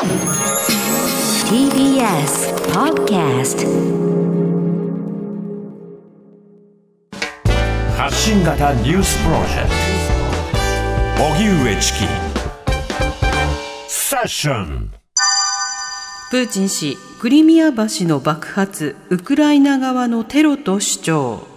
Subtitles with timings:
[0.00, 0.08] TBS
[2.72, 3.66] Podcast
[7.98, 9.68] 発信型ニュースプロジェク
[11.18, 11.22] ト。
[11.22, 11.98] 荻上チキ。
[13.88, 14.90] セッション。
[16.30, 21.49] プーチン氏、クリミア橋の爆発、ウクライナ側のテロと主張。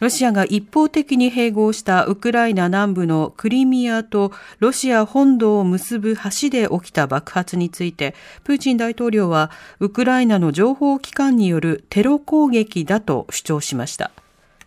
[0.00, 14.10] ロシアが一方的に併合したウクライナ南部のクリミアとロシア本土を結ぶ橋で起きた爆発について、プーチン大統領はウクライナの情報機関によるテロ攻撃だと主張しました。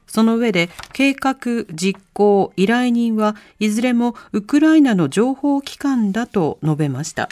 [0.06, 7.28] その上で計画、実行、依頼人はいずれもウクライナの情報機関だと述べました。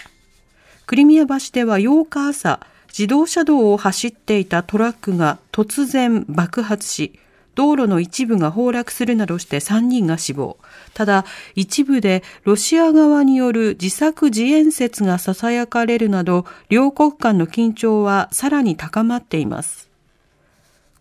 [0.88, 7.20] クリミア橋では8日朝、自動車道を走っていたトラックが突然爆発し、
[7.55, 10.58] 道路の一部が崩落するなどして3人が死亡。
[10.94, 19.90] ただ、一部でロシア側による自作自演説が囁かれるなど、両国間の緊張はさらに高まっています。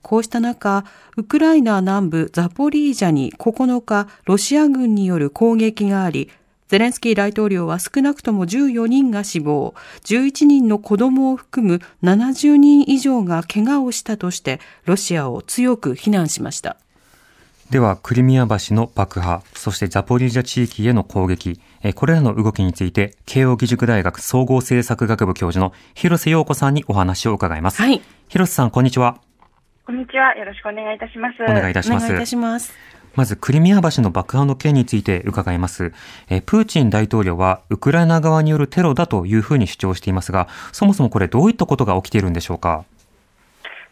[0.03, 0.85] こうした中、
[1.17, 6.31] ウクライナ南部ザポリージャに9日、ロシア軍による攻撃があり、
[6.71, 16.77] ゼレンスキー大統領は少なくとも14人が死亡、11人の子供を含む70人以上が怪我をしたとして、ロシアを強く非難しました。
[17.71, 21.61] では、クリミア橋の爆破、そしてザポリージャ地域への攻撃、
[21.97, 27.83] これらの動きについて、慶応義塾大学総合政策学部教授の広瀬陽子さんにお話を伺います。
[27.83, 28.01] はい。
[28.29, 29.19] 広瀬さん、こんにちは。
[29.85, 30.37] こんにちは。
[30.37, 31.43] よろしくお願いいたします。
[31.43, 32.05] お願いいたします。
[32.05, 32.73] お願いいたします。
[33.15, 35.93] まず、クリミア橋の爆破の件について伺います。
[36.29, 42.85] えプーチン大統領は、ウクライナ側によるテロだというふうに主張していますが、そもそもこれどういったことが起きているんでしょうか？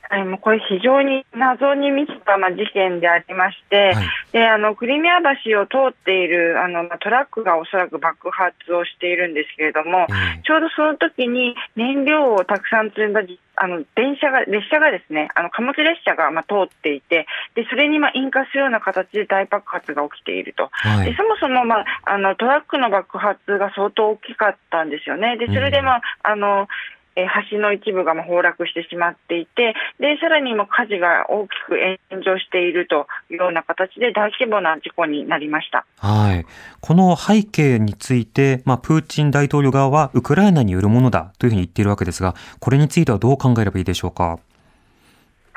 [0.08, 10.06] はい、もうこれ非常に謎に満ちたまあ事件でありまして、はい、であのクリミア橋を通っているあの、まあ、トラックがおそらく爆発をしているんですけれども、
[10.44, 13.20] ちょうどその時に燃料をたくさん積んだ
[13.60, 25.36] あの電車が列車がですねあの貨物列車がまあ通っていてでそれにまあ引火するような形で大爆発が起きていると、はい、でそもそも、まあ、あのトラックの爆発が相当大きかったんですよね。
[25.36, 26.68] でそれで、まあ、あの
[27.18, 31.76] え橋の一部が崩落してしまっていて、でさらにも火事が大きく
[32.10, 35.84] 炎上しているというような形で大規模な事故になりました。
[35.98, 36.46] はい。
[36.80, 44.38] この背景について、まあ、プーチン大統領側はウクライナによるものだというふうに言っているわけですが、これについてはどう考えればいいでしょうか？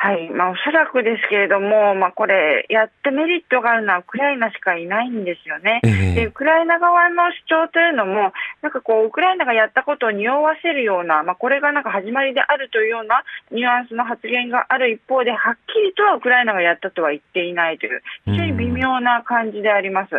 [0.03, 0.31] はい。
[0.31, 20.13] まあ、おそらくですけれども、まあ、これ、やってメリットがあるのはウクライナしかいないんですよね、えー、でウクライナ側の主張というのも、なんかこう、ウクライナがやったことを匂わせるような、まあ、これがなんか始まりであるというようなニュアンスの発言がある一方で、はっきりとはウクライナがやったとは言っていないという、非常に微妙な感じであります。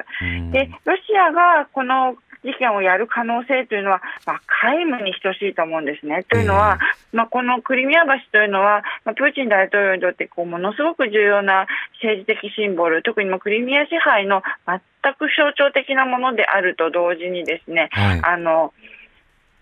[0.52, 2.14] でロシアがこの
[2.44, 6.24] 事件をやる可能性というのは、まあ、皆無に等しいと思うんですね。
[6.28, 6.78] というのは、
[7.12, 11.66] まあ、このクリミア橋というのは、まあ、プーチン大統領にとってこうものすごく重要な
[12.02, 14.80] 政治的シンボル、特にクリミア支配の全
[15.14, 18.72] く象徴的なものであると同時にですね、はい、あの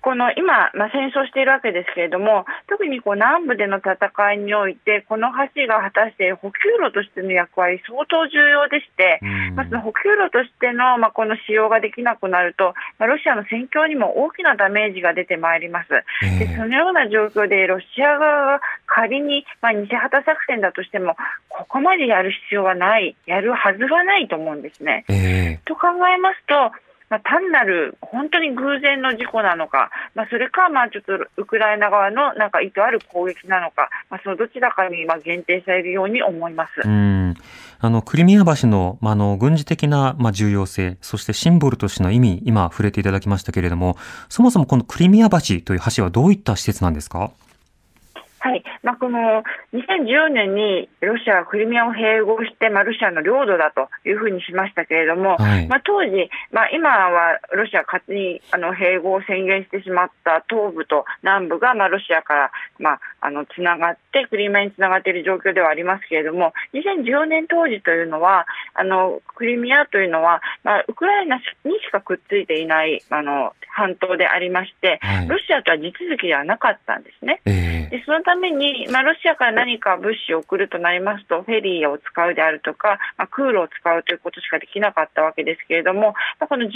[0.03, 4.01] この今、まあ、戦争しているわけですけれども、特にこう南部での戦
[4.33, 9.21] いにおいて、この橋が果たして補給路としての役割、相当重要でして、
[9.55, 15.91] まず補給路としての、まあ、この使用ができなくなると、まあ、ロシアの戦況にも大きなダメージが出てまいります。
[16.39, 21.17] でそのような状況で、ロシア側が仮に、まあ、偽旗作戦だとしても、
[21.49, 25.05] ここまでやる必要はない、やるはずはないと思うんですね。
[25.09, 26.73] えー、と考えますと、
[27.11, 36.71] まあ、単なる本当に偶然の事故なのか、まあ、それか、まあ、ちょっとウクライナ側のなんか意図ある攻撃なのか、まあ、そのどちらかにま限定されるように思います。
[36.85, 37.35] うん
[37.83, 43.97] あの、クリミア橋の、まあ、の、軍事的な、まあ、重要性、そしてシンボルとしての意味、今触れていただきましたけれども、
[44.29, 47.31] そもそもこのクリミア橋という橋はどういった施設なんですか？
[48.41, 71.43] はい、まあ、この2014年にロシアはクリミアを併合して、まあ、ロシアの領土だというふうにしましたけれども、はい、まあ、当時、まあ、今はロシア勝手にあの併合を宣言してしまった東部と南部が、まあ、ロシアから、まあ、あのつながって、クリミアにつながっている状況ではありますけれども、2014年当時というのは、あのクリミアというのは、まあ、ウクライナに
[71.85, 77.41] しかくっついていないあの半島でありまして、はい、ロシアとは地続きではなかったんですね。
[77.47, 86.71] えー、でそのために、まあ、ロシアから何か物資を送るとなりますと、フェリーを使うであるとか、まあ、空路を使うということしかできなかったわけですけれども、まあ、この19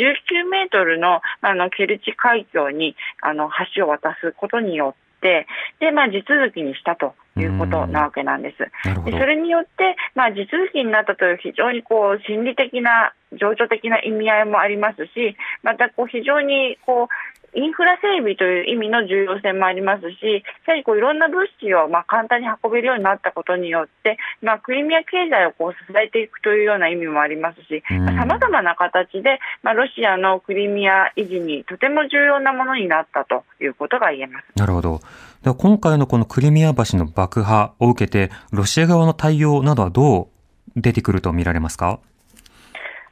[0.51, 5.47] メートルのあのケルチ海峡にあの橋を渡すことによって、て、
[5.81, 8.59] で、まあ、地続きにしたということなわけなんです。
[8.59, 34.47] でそれによって、まあ、地続きになったという非常にこう心理的な、情緒的な意味合いもありますし、またこう非常にこうインフラ整備という意味の重要性もありますし、やはりこういろんな物資をまあ簡単に運べるようになったことによって、まあ、クリミア経済をこう支えていくというような意味もありますし、さまざ、まな形で、まあ、ロシアのクリミア維持にとても重要なものになったということが言えます。
[34.57, 35.01] なるほど。
[35.43, 42.01] では今回のこのクリミア橋の爆破を受けて、ロシア側の対応などはどう出てくると見られますか？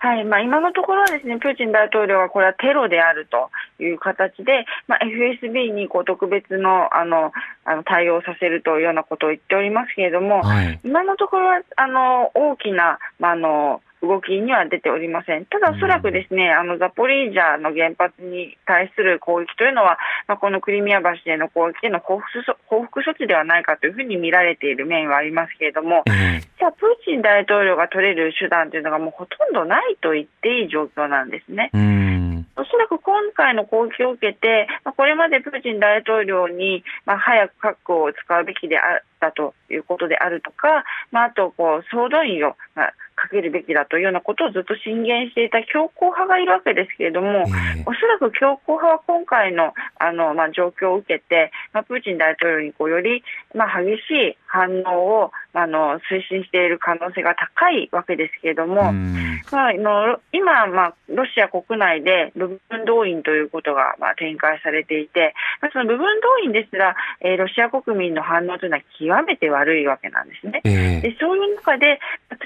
[0.03, 0.25] はい。
[0.25, 3.51] まあ、今のところはですねプーチン大統領はこれはテロであると
[3.81, 7.31] いう形で、まあ、FSB にこう特別のあの
[7.65, 15.47] あの対応させるというようなことを言っておりますけれども、はい、今のところはあの大きな、まあ、あの動きには出ておりません。
[15.47, 31.71] ただ、おそらくですね、あのザポリージャの原発に対する攻撃というのは、まあ、このクリミア橋での攻撃での報復報復措置ではないかというふうに見られている面はありますけれども、じゃあ、プーチン大統領が取れる手段というのがもうほとんどないと言っていい状況なんですね。
[32.55, 53.23] おそらく今回の攻撃を受けて、まあ、これまでプーチン大統領に、まあ、早く核を使うべきであったということであるとか、まあ、あとこう総動員を、まあ、かけるべきだというようなことをずっと進言していた強硬派がいるわけですけれども、えー、おそらく強硬派は今回のあの、まあ、状況を受けて、まあ、プーチン大統領にこうより、
[53.55, 58.93] まあ、激しい反応をあの推進している可能性が高いわけですけれども、
[59.51, 70.61] まあ、の今、まあ、ロシア国内で部分動員ということが、まあ、展開されていて、まあ、その部分動員ですら、えー、ロシア国民の反応というのは極めて悪いわけなんですね。
[70.65, 72.01] えー、でそういう中で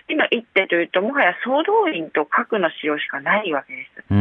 [0.07, 4.15] 次の一手というと、もはや総動員と核の使用しかないわけです。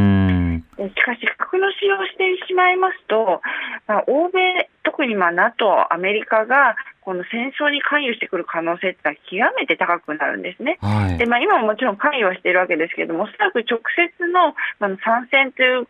[0.77, 3.41] しかし、核の使用をしてしまいますと、
[3.87, 10.77] まあ、欧米、特にまあ NATO、アメリカがこの戦争に関与してくる可能性ってのは極めて高くなるんですね。
[10.81, 15.87] はい、でまあ、今ももちろん関与はしているわけですけれども、おそらく直接のあの参戦という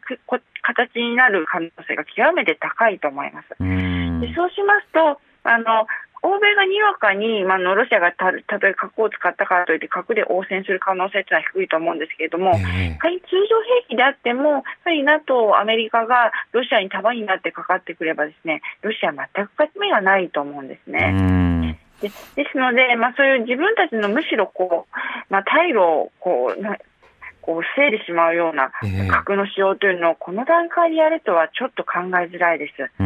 [0.62, 3.50] 形になる可能性が極めて高いと思います。
[3.58, 5.88] でそうしますとあの
[6.26, 21.78] 欧米がにわかに、まあ、のロシアがたたとえ核を使ったからといって核で応戦する可能性というのは低いと思うんですけれども、えー、仮に通常兵器であっても、やはり NATO、アメリカがロシアに束になってかかってくればですね、ロシアは全く勝ち目がないと思うんですね。
[22.02, 24.96] でですので、まあ、そういう自分たちのむしろこう、
[25.30, 26.78] まあ、退路をこうな
[27.42, 28.72] こう防いでしまうような
[29.10, 33.04] 核の使用というのをこの段階でやるとはちょっと考えづらいです。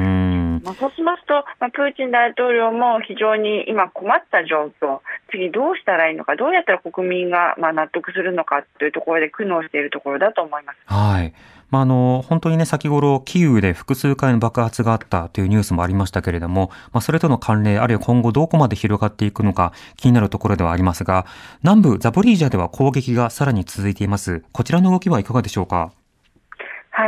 [0.63, 4.99] まあ、そうしますと、まあ、プーチン大統領も非常に今困った状況、
[5.31, 10.77] 次どうしたらいいのか、どうやったら国民がまあ納得するのかというところで苦悩しているところだと思います。
[10.85, 11.33] はい。
[11.69, 21.27] まあ、あの、本当にね、先頃、キーウで複数回の爆発があったというニュースもありましたけれども、まあ、それとの関連、あるいは今後どこまで広がっていくのか気になるところではありますが、
[21.61, 24.43] 南部ザポリージャでは攻撃がさらに続いています。
[24.51, 25.91] こちらの動きはいかがでしょうか？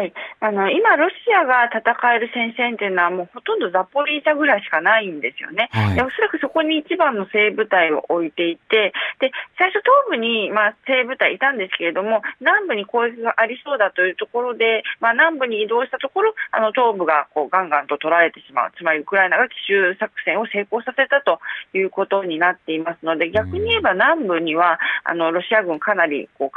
[0.01, 21.39] はい、あの今、ロシアが戦える戦線というのは、もうほとんどザポリージャぐらいしかないんですよね、はい、でおそらくそこに一番の精鋭部隊を置いていて、で最初、東部に、まあ、精鋭部隊いたんですけれども、南部に攻撃がありそうだというところで、まあ、南部に移動したところ、あの東部がこうガンガンと取られてしまう、つまりウクライナが奇襲作戦を成功させたと
[21.77, 26.49] いうことになっていますので、逆に言えば南部には、あのロシア軍、かなりこう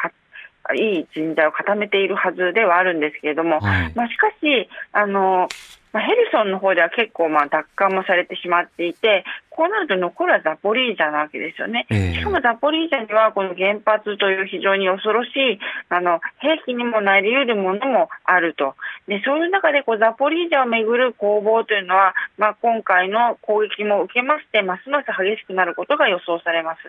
[0.77, 5.49] いい人材を固めているはずではあるんですけれども、はい、まあ、しかし、あの
[5.95, 11.87] まあ、ヘルソンの方では結構まあ奪還もされてしまっていて、こうなると残るはザポリージャなわけですよね。
[11.89, 18.75] しかもザポリージャにはこの原発という非常に恐ろしいあの兵器にもなり得るものもあると。
[19.07, 26.81] でそういう中でこうザポリージャをめぐる攻防というのは、まあ、今回の攻撃も受けまして、ますます激しくなることが予想されます。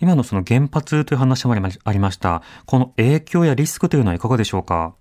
[0.00, 2.42] 今のその原発という話もありました。
[2.66, 4.94] この影響やリスクというのはいかがでしょうか？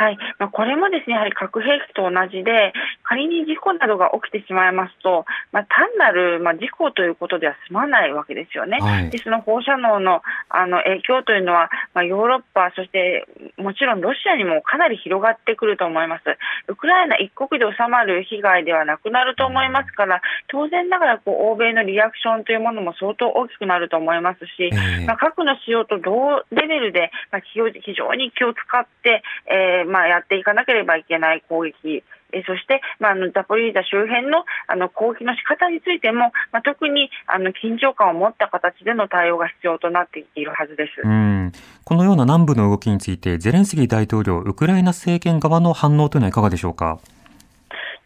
[0.00, 2.72] はいまあ、これもですねやはり核兵器と同じで、
[3.04, 8.78] 仮に事故などが起きてしまいますと、まあ、単なる、まあ、事故ということでは済まないわけですよね。
[8.80, 13.28] はい、でその放射能のあの影響というのは、まあ、ヨーロッパ、そして
[13.58, 16.22] もちろんロシアにもかなり広がってくると思います。
[16.68, 24.70] ウクライナ一国で収まる被害ではなくなると思いますから、当然ながらこう欧米のリアクションというものも相当大きくなると思いますし、
[25.04, 27.60] まあ、核の使用と同レベルで、まあ、非
[27.94, 41.02] 常に気を使って、えーまあ、やっていかなければいけない攻撃、えそして、まあ、あのザポリージャ周辺のあの攻撃の仕方についても、まあ、特にあの緊張感を持った形での対応が必要となっているはずです。
[41.02, 41.52] うん。
[41.84, 47.00] このような南部の動きについて、ゼレンスキー大統領、ウクライナ政権側の反応というのはいかがでしょうか？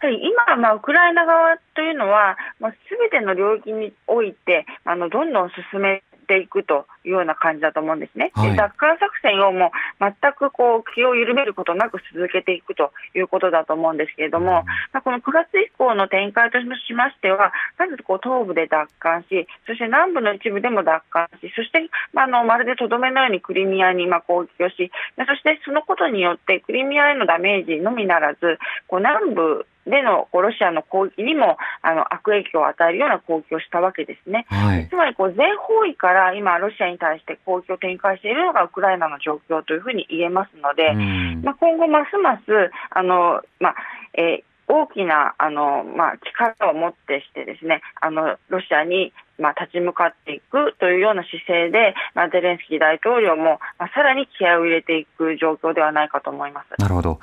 [0.07, 8.33] 今、まあ、ウクライナ側というのは、まあ、全ての領域においてあのどんどん進めていくとような感じだと思うんですね。
[8.35, 28.59] はい、奪還作戦をもう全くこう気を緩めることなく続けていくということだと思うんですけれども、まあ、この9月以降の展開としましては、まずこう東部で奪還し、そして南部の一部でも奪還し、そして、まあ、あのまるでとどめのようにクリミアにまあ攻撃をし、そしてそのことによってクリミアへのダメージのみならず、
[28.89, 34.47] こう南部でのロシアの攻撃にもあの悪影響を与えるような攻撃をしたわけですね。
[34.49, 40.95] はい、つまりこう全方位から今、ロシアに対して攻撃を展開しているのがウクライナの状況というふうに言えますので、
[41.43, 42.43] まあ、今後ますます
[42.91, 43.75] あの、まあ
[44.15, 56.81] えー大きなあの、まあ、力を持ってしてですねあのロシアに、まあ、立ち向かっていくというような姿勢で、まあ、ゼレンスキー大統領も、まあ、さらに気合を入れていく状況ではないかと思います。
[56.81, 57.21] なるほど。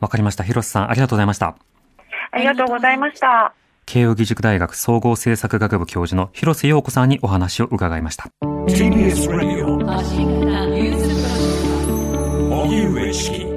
[0.00, 0.44] わかりました。
[0.44, 1.56] 広瀬さん、ありがとうございました。
[2.30, 3.54] ありがとうございました。
[3.86, 8.53] 慶應義塾大学総合政策学部教授の広瀬陽子さんにお話を伺いました。
[8.66, 9.78] TBS Radio
[12.50, 13.53] 荻上チキ